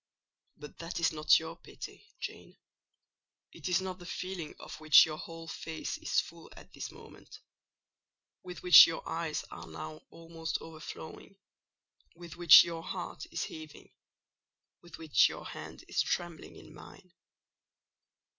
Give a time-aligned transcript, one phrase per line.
[0.57, 2.57] But that is not your pity, Jane;
[3.53, 8.63] it is not the feeling of which your whole face is full at this moment—with
[8.63, 15.83] which your eyes are now almost overflowing—with which your heart is heaving—with which your hand
[15.87, 17.13] is trembling in mine.